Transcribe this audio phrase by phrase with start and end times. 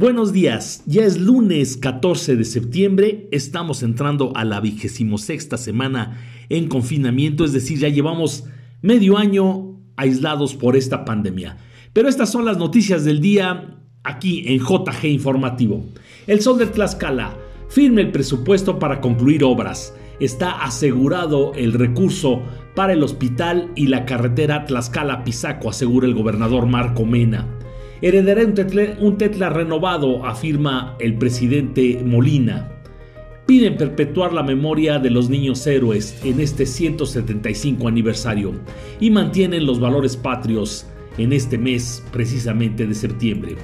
[0.00, 6.20] Buenos días, ya es lunes 14 de septiembre, estamos entrando a la vigésimo sexta semana
[6.48, 8.44] en confinamiento, es decir, ya llevamos
[8.80, 11.56] medio año aislados por esta pandemia.
[11.92, 15.84] Pero estas son las noticias del día aquí en JG Informativo.
[16.28, 17.36] El Sol de Tlaxcala
[17.68, 19.92] firme el presupuesto para concluir obras.
[20.20, 22.40] Está asegurado el recurso
[22.76, 27.48] para el hospital y la carretera Tlaxcala-Pisaco, asegura el gobernador Marco Mena.
[28.00, 28.46] Heredaré
[29.00, 32.70] un tetla, renovado, afirma el presidente Molina.
[33.44, 38.52] Piden perpetuar la memoria de los niños héroes en este 175 aniversario
[39.00, 43.56] y mantienen los valores patrios en este mes precisamente de septiembre.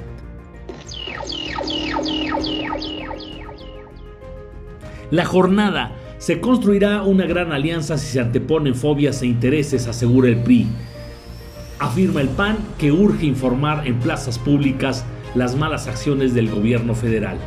[5.13, 10.39] La jornada se construirá una gran alianza si se anteponen fobias e intereses, asegura el
[10.39, 10.67] PRI
[11.79, 17.39] afirma el PAN que urge informar en plazas públicas las malas acciones del gobierno federal.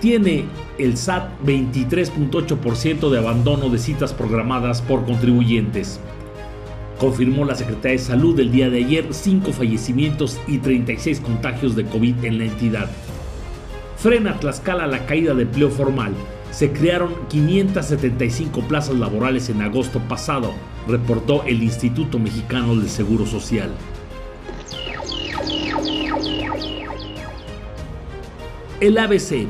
[0.00, 0.44] Tiene
[0.78, 6.00] el SAT 23.8% de abandono de citas programadas por contribuyentes.
[6.98, 11.84] Confirmó la Secretaría de Salud el día de ayer 5 fallecimientos y 36 contagios de
[11.84, 12.90] COVID en la entidad.
[13.96, 16.12] Frena Tlaxcala la caída de empleo formal.
[16.50, 20.52] Se crearon 575 plazas laborales en agosto pasado,
[20.88, 23.70] reportó el Instituto Mexicano del Seguro Social.
[28.80, 29.46] El ABC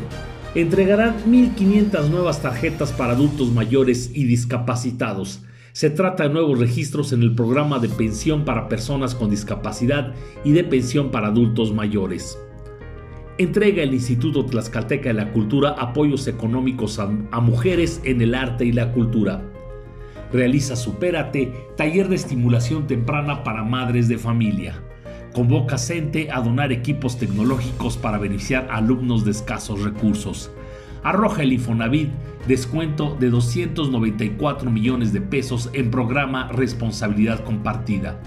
[0.54, 5.42] entregarán 1.500 nuevas tarjetas para adultos mayores y discapacitados.
[5.72, 10.52] Se trata de nuevos registros en el programa de pensión para personas con discapacidad y
[10.52, 12.38] de pensión para adultos mayores.
[13.38, 17.06] Entrega el Instituto Tlaxcalteca de la Cultura apoyos económicos a,
[17.40, 19.42] mujeres en el arte y la cultura
[20.32, 24.82] realiza Supérate, taller de estimulación temprana para madres de familia.
[25.34, 30.50] Convoca CENTE a donar equipos tecnológicos para beneficiar a alumnos de escasos recursos.
[31.02, 32.08] Arroja el Infonavit
[32.48, 38.18] descuento de 294 millones de pesos en programa Responsabilidad Compartida.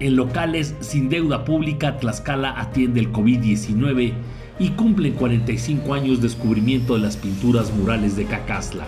[0.00, 4.12] En locales sin deuda pública, Tlaxcala atiende el COVID-19
[4.60, 8.84] y cumple 45 años descubrimiento de las pinturas murales de Cacasla.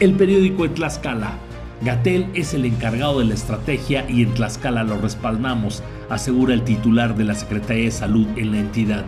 [0.00, 1.34] El periódico de Tlaxcala.
[1.82, 7.16] Gatel es el encargado de la estrategia y en Tlaxcala lo respaldamos, asegura el titular
[7.16, 9.04] de la Secretaría de Salud en la entidad.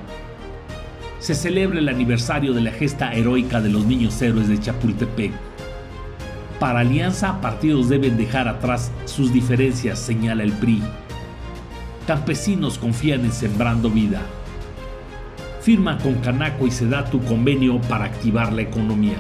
[1.19, 5.33] Se celebra el aniversario de la gesta heroica de los niños héroes de Chapultepec.
[6.63, 10.81] Para Alianza, partidos deben dejar atrás sus diferencias, señala el PRI.
[12.07, 14.23] Campesinos confían en Sembrando Vida.
[15.61, 19.19] Firma con Canaco y Sedatu convenio para activar la economía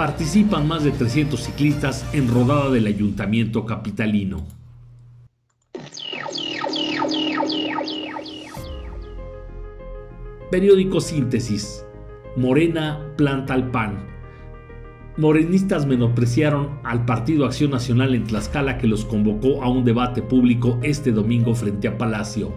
[0.00, 4.46] participan más de 300 ciclistas en rodada del ayuntamiento capitalino.
[10.50, 11.84] Periódico Síntesis.
[12.34, 14.19] Morena planta al PAN.
[15.20, 20.78] Morenistas menospreciaron al Partido Acción Nacional en Tlaxcala que los convocó a un debate público
[20.82, 22.54] este domingo frente a Palacio.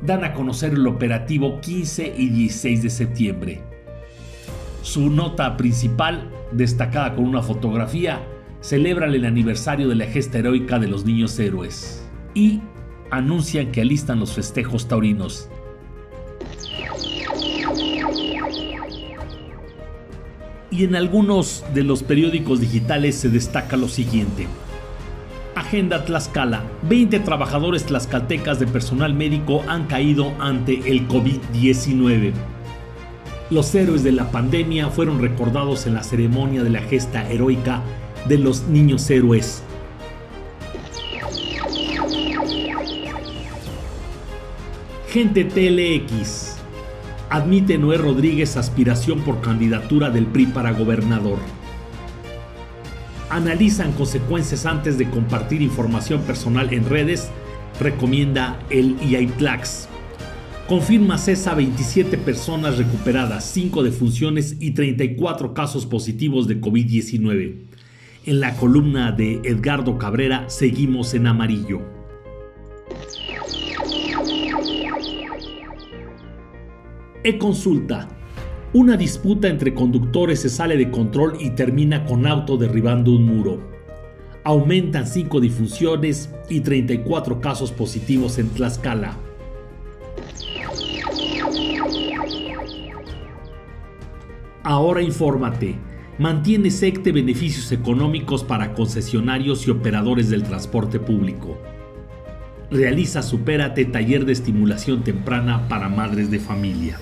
[0.00, 3.60] Dan a conocer el operativo 15 y 16 de septiembre.
[4.80, 8.26] Su nota principal, destacada con una fotografía,
[8.62, 12.62] celebra el aniversario de la gesta heroica de los niños héroes y
[13.10, 15.50] anuncian que alistan los festejos taurinos.
[20.72, 24.46] Y en algunos de los periódicos digitales se destaca lo siguiente.
[25.54, 26.62] Agenda Tlaxcala.
[26.88, 32.32] 20 trabajadores tlaxcaltecas de personal médico han caído ante el COVID-19.
[33.50, 37.82] Los héroes de la pandemia fueron recordados en la ceremonia de la gesta heroica
[38.26, 39.62] de los niños héroes.
[45.10, 46.61] Gente TLX.
[47.32, 51.38] Admite Noé Rodríguez aspiración por candidatura del PRI para gobernador.
[53.30, 57.30] Analizan consecuencias antes de compartir información personal en redes,
[57.80, 59.88] recomienda el IAITLAX.
[60.68, 67.54] Confirma CESA 27 personas recuperadas, 5 defunciones y 34 casos positivos de COVID-19.
[68.26, 72.01] En la columna de Edgardo Cabrera seguimos en amarillo.
[77.24, 78.08] E-consulta.
[78.72, 83.60] Una disputa entre conductores se sale de control y termina con auto derribando un muro.
[84.42, 89.16] Aumentan 5 difunciones y 34 casos positivos en Tlaxcala.
[94.64, 95.76] Ahora infórmate.
[96.18, 101.58] mantiene SECTE beneficios económicos para concesionarios y operadores del transporte público.
[102.70, 106.98] Realiza Supérate taller de estimulación temprana para madres de familia.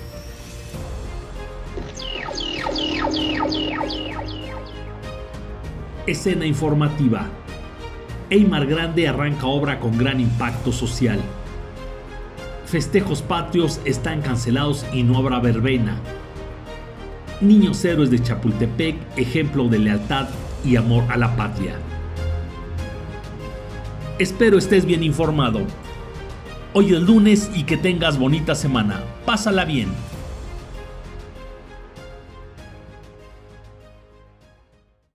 [6.07, 7.29] Escena informativa.
[8.31, 11.21] Eymar Grande arranca obra con gran impacto social.
[12.67, 15.97] Festejos patrios están cancelados y no habrá verbena.
[17.41, 20.29] Niños Héroes de Chapultepec, ejemplo de lealtad
[20.65, 21.75] y amor a la patria.
[24.19, 25.61] Espero estés bien informado.
[26.75, 29.01] Hoy es lunes y que tengas bonita semana.
[29.25, 29.89] Pásala bien.